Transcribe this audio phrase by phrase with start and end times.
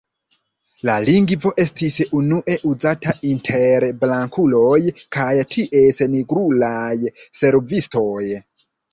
[0.87, 4.77] La lingvo estis unue uzata inter blankuloj
[5.17, 5.27] kaj
[5.57, 6.95] ties nigrulaj
[7.41, 8.25] servistoj.